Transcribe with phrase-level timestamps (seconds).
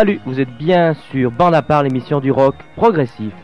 [0.00, 3.34] Salut, vous êtes bien sur Bande à part, l'émission du rock progressif.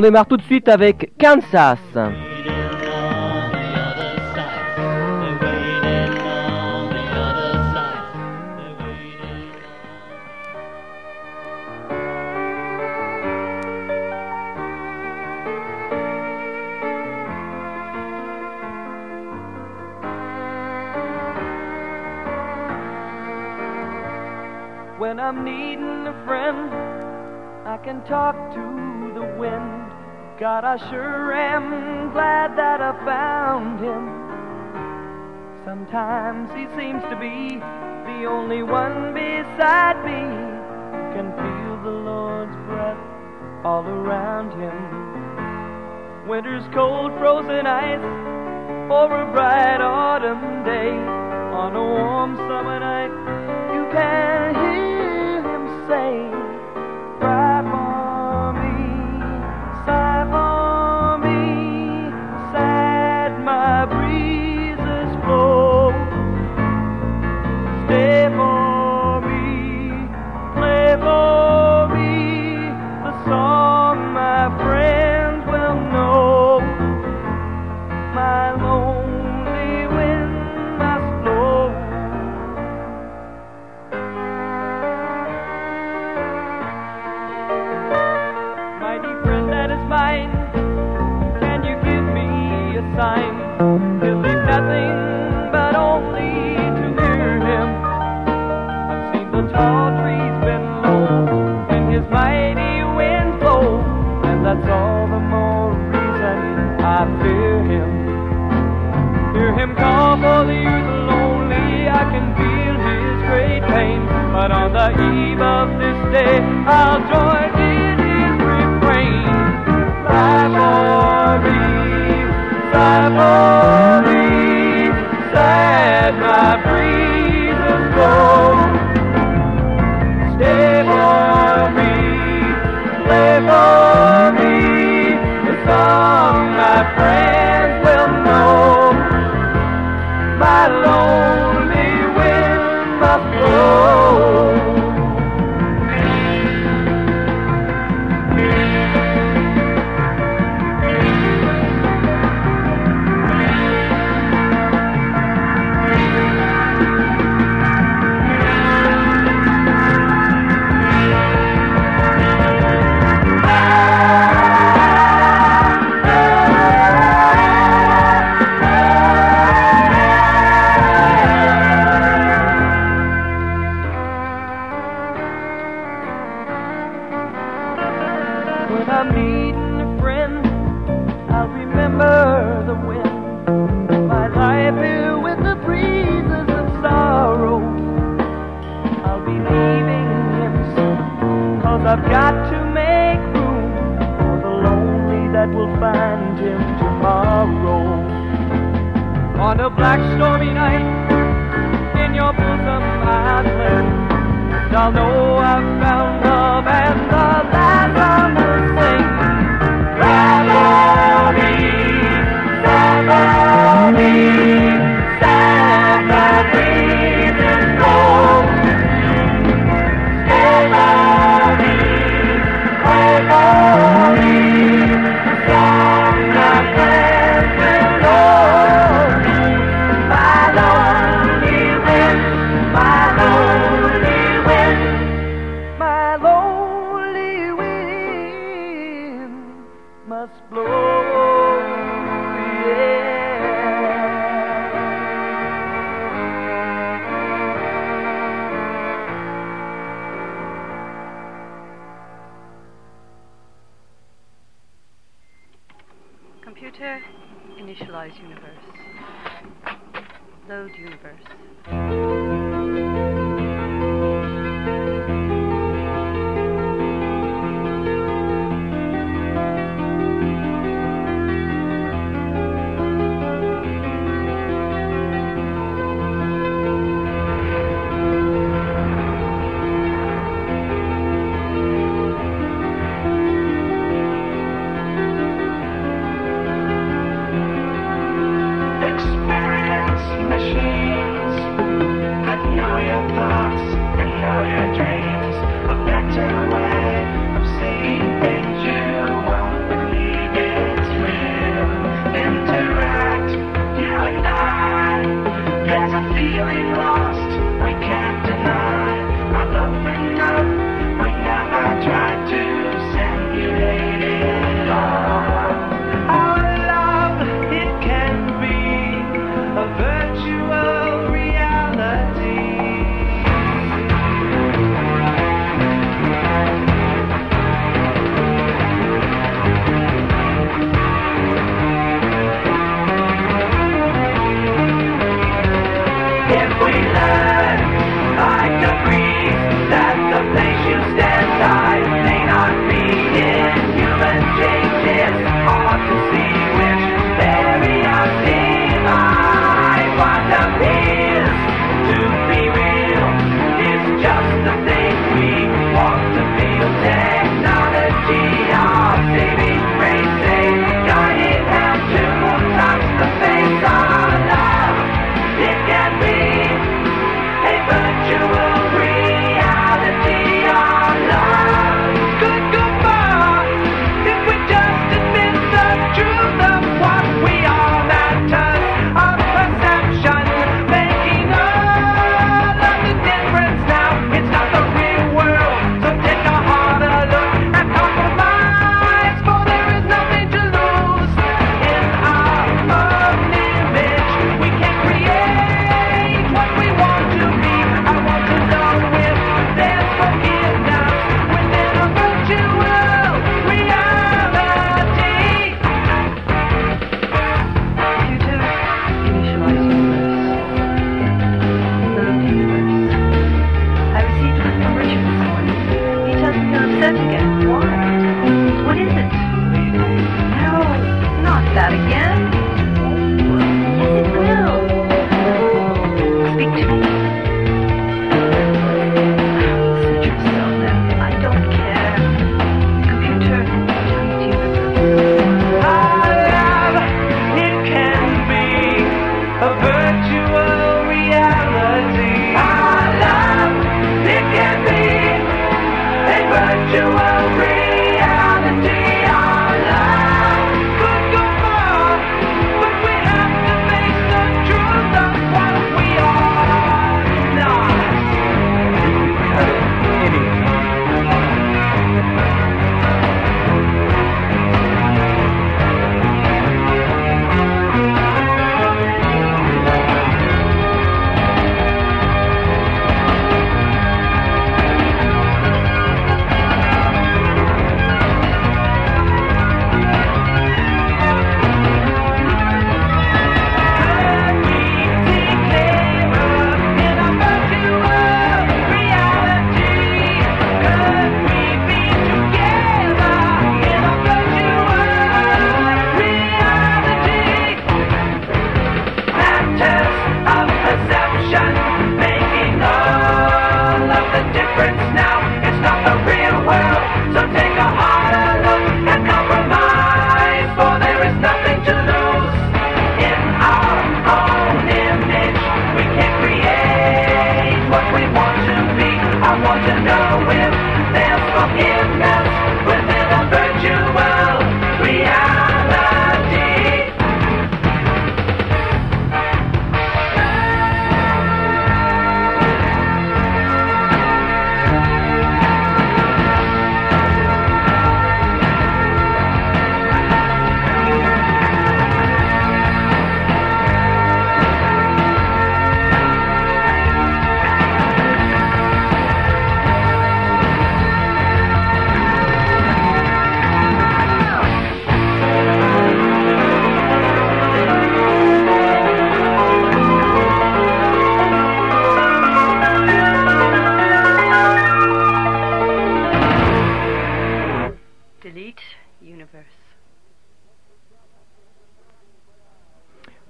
[0.00, 2.29] On démarre tout de suite avec Kansas.
[30.70, 34.06] I sure am glad that I found him.
[35.64, 40.22] Sometimes he seems to be the only one beside me
[40.94, 43.02] who can feel the Lord's breath
[43.64, 46.28] all around him.
[46.28, 48.06] Winter's cold, frozen ice,
[48.94, 50.94] or a bright autumn day.
[51.50, 53.10] On a warm summer night,
[53.74, 54.29] you can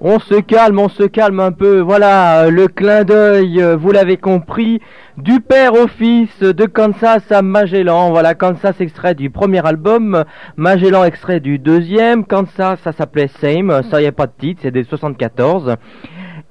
[0.02, 1.80] On se calme, on se calme un peu.
[1.80, 4.80] Voilà, euh, le clin d'œil, euh, vous l'avez compris,
[5.18, 8.08] du père au fils, de Kansas à Magellan.
[8.08, 10.24] Voilà, Kansas extrait du premier album,
[10.56, 12.24] Magellan extrait du deuxième.
[12.24, 15.76] Kansas, ça s'appelait Same, ça y a pas de titre, c'est des 74.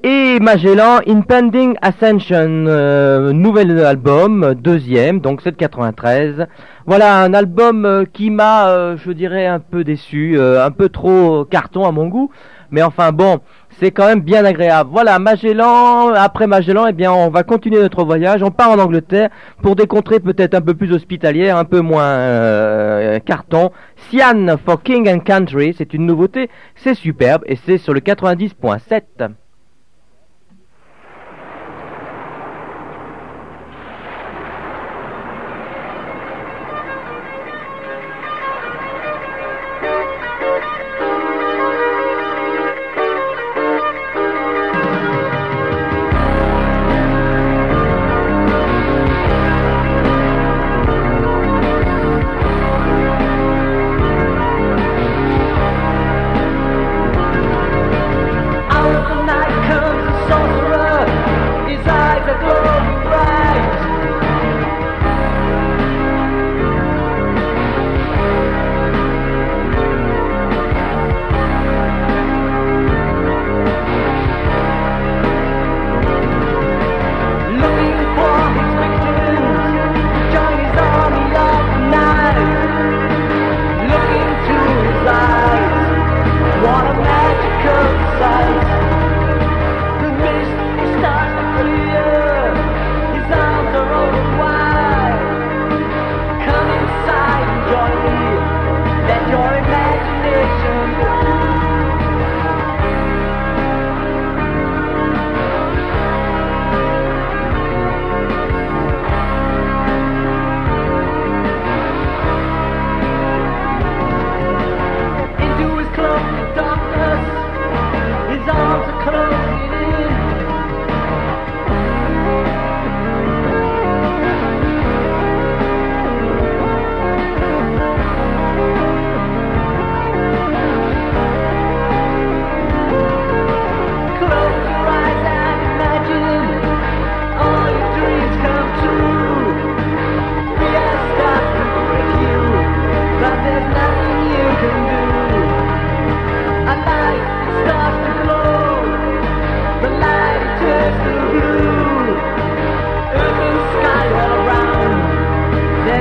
[0.03, 6.45] Et Magellan, Impending Ascension, euh, nouvel album, deuxième, donc c'est de 93.
[6.85, 11.91] Voilà, un album qui m'a, je dirais, un peu déçu, un peu trop carton à
[11.91, 12.29] mon goût.
[12.71, 13.39] Mais enfin bon,
[13.79, 14.89] c'est quand même bien agréable.
[14.91, 18.43] Voilà, Magellan, après Magellan, eh bien, on va continuer notre voyage.
[18.43, 19.29] On part en Angleterre
[19.61, 23.71] pour des contrées peut-être un peu plus hospitalières, un peu moins euh, carton.
[24.09, 29.29] Sian for King and Country, c'est une nouveauté, c'est superbe et c'est sur le 90.7.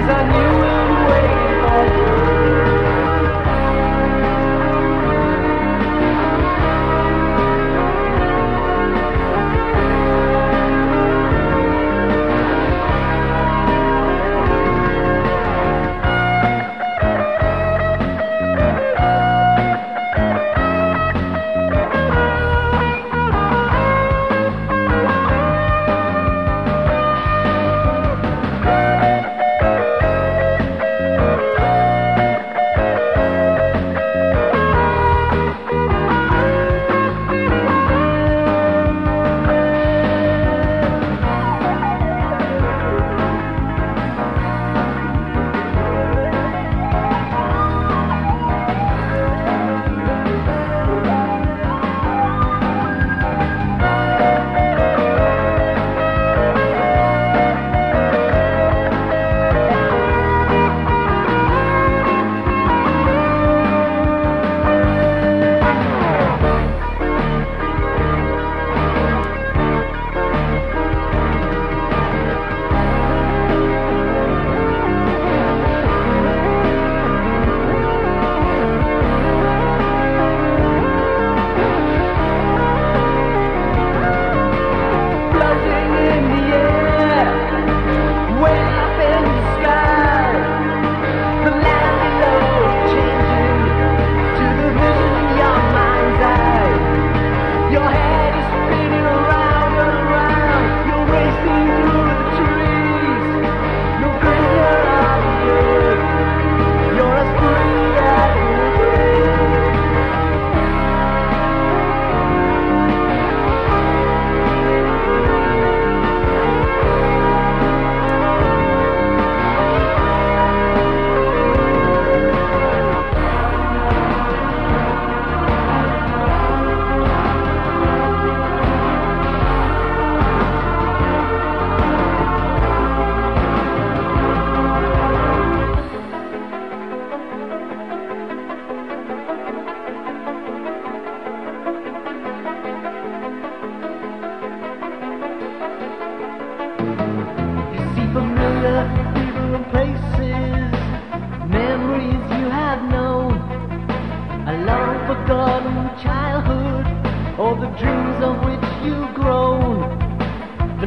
[0.09, 0.48] there's a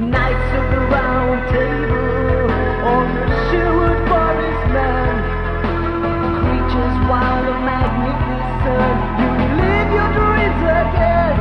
[0.01, 2.50] Knights of the Round Table,
[2.89, 3.05] or
[3.53, 5.13] Sherwood Forest man,
[6.41, 8.98] creatures wild and magnificent.
[9.22, 9.29] You
[9.62, 11.38] live your dreams again,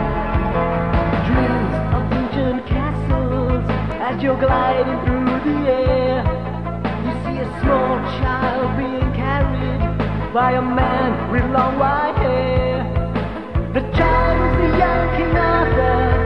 [1.24, 3.64] dreams of ancient castles
[3.96, 6.20] as you're gliding through the air.
[7.06, 12.84] You see a small child being carried by a man with long white hair.
[13.72, 16.19] The child is the young King Arthur.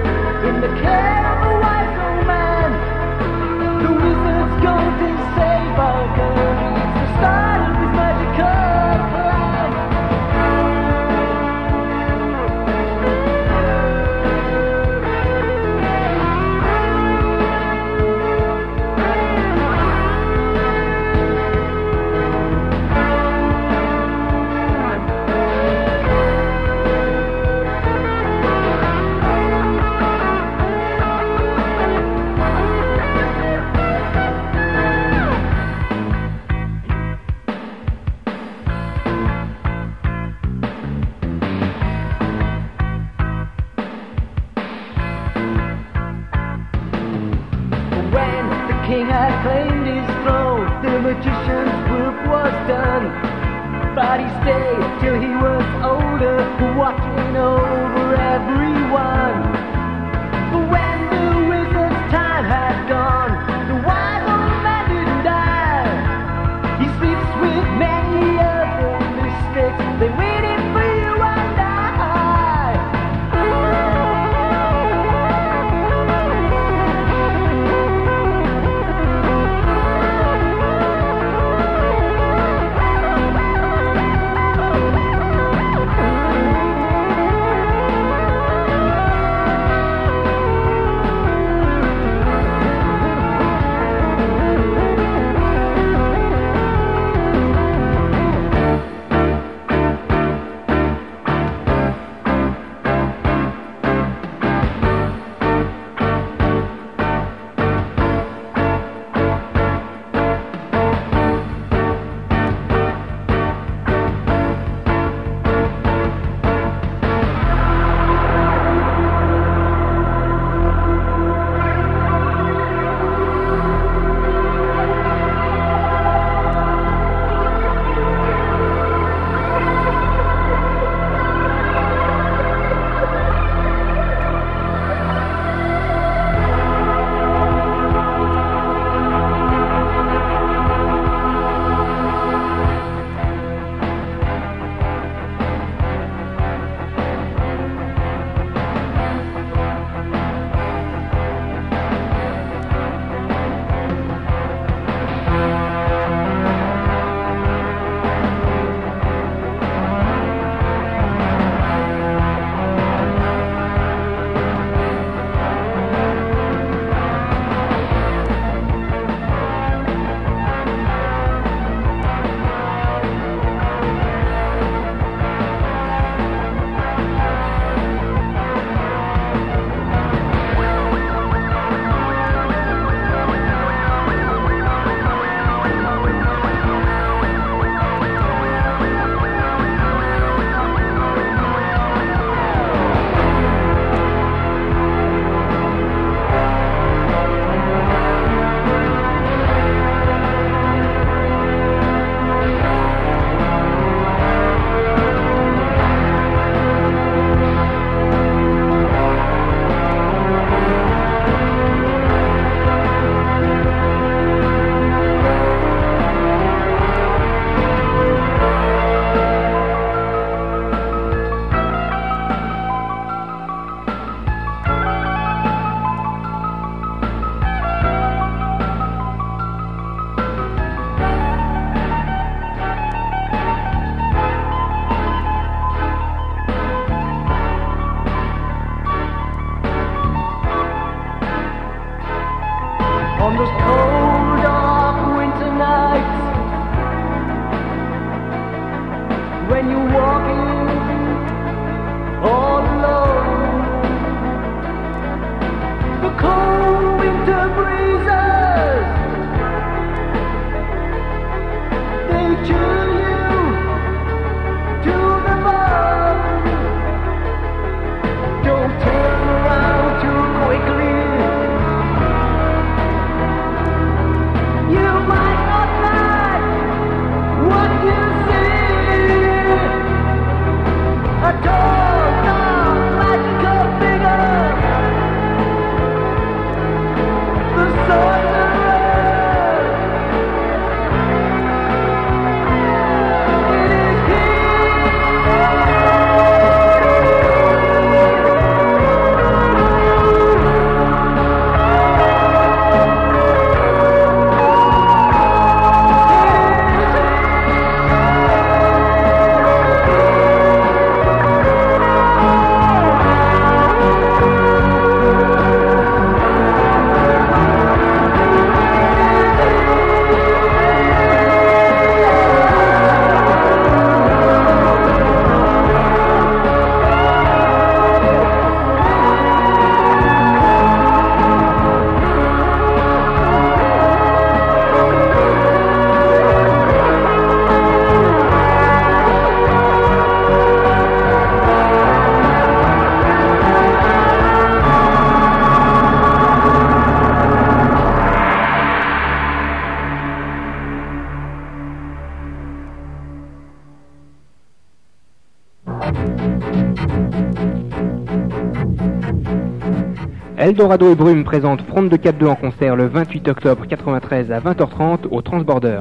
[360.45, 365.07] Eldorado et Brume présentent Front de 4-2 en concert le 28 octobre 93 à 20h30
[365.11, 365.81] au Transborder.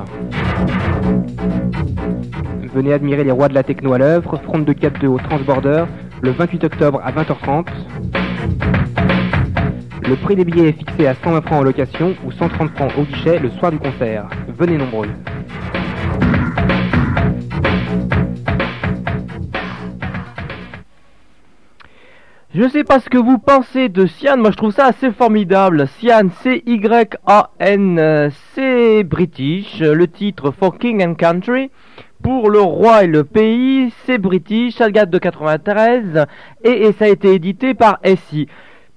[2.73, 5.83] Venez admirer les rois de la techno à l'œuvre, Front de 4-2 au Transborder
[6.21, 7.65] le 28 octobre à 20h30.
[10.07, 13.01] Le prix des billets est fixé à 120 francs en location ou 130 francs au
[13.01, 14.29] guichet le soir du concert.
[14.57, 15.09] Venez nombreux.
[22.55, 25.87] Je sais pas ce que vous pensez de Cyan, moi je trouve ça assez formidable.
[25.97, 29.79] Cyan, C-Y-A-N, euh, c'est british.
[29.79, 31.71] Le titre For King and Country.
[32.21, 36.27] Pour le roi et le pays, c'est british, ça de 93
[36.63, 38.47] et, ça a été édité par SI.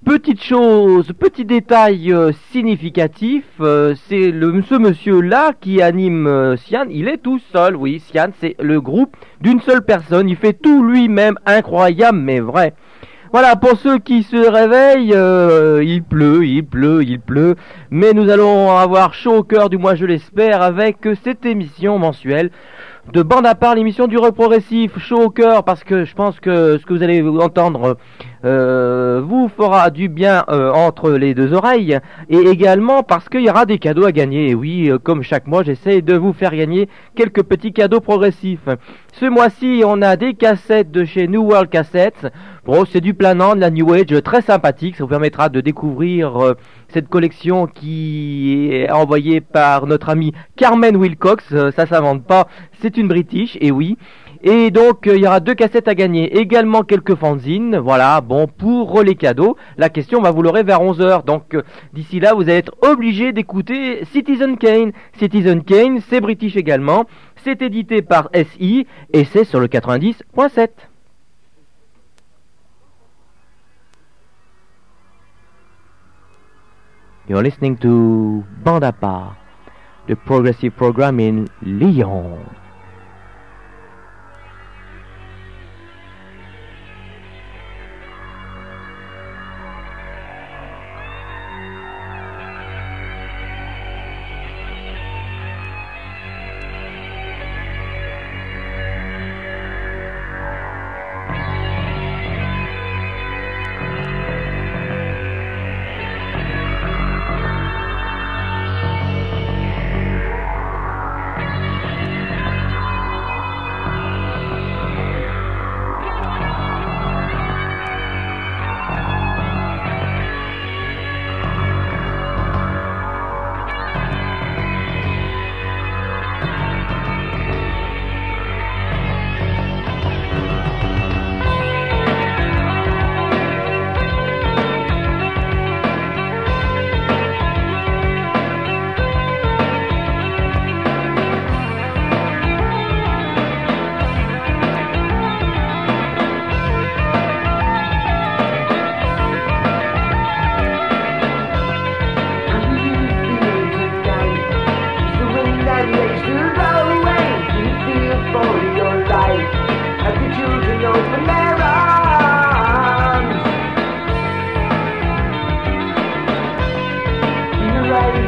[0.05, 6.85] Petite chose, petit détail euh, significatif, euh, c'est ce monsieur là qui anime euh, Cyan,
[6.91, 10.85] il est tout seul, oui, Cyan c'est le groupe d'une seule personne, il fait tout
[10.85, 12.75] lui-même, incroyable mais vrai.
[13.33, 17.57] Voilà, pour ceux qui se réveillent, euh, il pleut, il pleut, il pleut,
[17.91, 22.51] mais nous allons avoir chaud au cœur, du moins je l'espère, avec cette émission mensuelle
[23.13, 26.41] de bande à part, l'émission du rock progressif, chaud au cœur, parce que je pense
[26.41, 27.97] que ce que vous allez entendre
[28.45, 33.51] euh, vous fera du bien euh, entre les deux oreilles, et également parce qu'il y
[33.51, 34.51] aura des cadeaux à gagner.
[34.51, 38.69] Et oui, euh, comme chaque mois, j'essaie de vous faire gagner quelques petits cadeaux progressifs.
[39.13, 42.27] Ce mois-ci, on a des cassettes de chez New World Cassettes.
[42.65, 44.97] Bon, c'est du planant, de la New Age, très sympathique.
[44.97, 46.57] Ça vous permettra de découvrir
[46.89, 51.45] cette collection qui est envoyée par notre ami Carmen Wilcox.
[51.53, 52.49] Euh, ça s'invente pas,
[52.81, 53.97] c'est une British, et oui.
[54.43, 57.79] Et donc, euh, il y aura deux cassettes à gagner, également quelques fanzines.
[57.79, 59.57] Voilà, bon, pour les cadeaux.
[59.77, 61.25] La question, va vous l'aurez vers 11h.
[61.25, 64.93] Donc, euh, d'ici là, vous allez être obligé d'écouter Citizen Kane.
[65.19, 67.07] Citizen Kane, c'est British également.
[67.45, 70.69] C'est édité par SI et c'est sur le 90.7.
[77.29, 79.35] You're listening to Bandapa,
[80.07, 82.47] the progressive program in Lyon.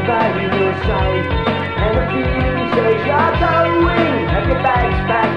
[0.09, 1.27] by your side
[1.83, 5.28] And the feeling says you're going Have your bags back.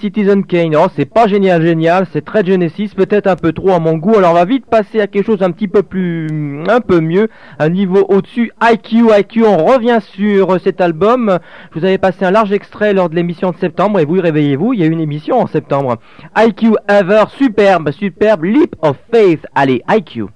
[0.00, 3.78] Citizen Kane, oh, c'est pas génial, génial, c'est très Genesis, peut-être un peu trop à
[3.78, 6.26] mon goût, alors on va vite passer à quelque chose un petit peu plus,
[6.68, 11.38] un peu mieux, un niveau au-dessus, IQ, IQ, on revient sur cet album,
[11.72, 14.74] je vous avais passé un large extrait lors de l'émission de septembre, et vous, réveillez-vous,
[14.74, 15.96] il y a une émission en septembre.
[16.36, 20.26] IQ Ever, superbe, superbe, Leap of Faith, allez, IQ.